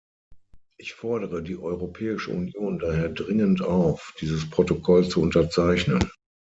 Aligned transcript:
Ich 0.79 0.93
fordere 0.95 1.43
die 1.43 1.57
Europäische 1.59 2.31
Union 2.31 2.79
daher 2.79 3.09
dringend 3.09 3.61
auf, 3.61 4.15
dieses 4.19 4.49
Protokoll 4.49 5.07
zu 5.07 5.21
unterzeichnen. 5.21 6.09